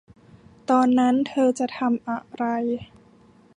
[0.69, 2.45] ตอนนั้นเธอจะทำอะไร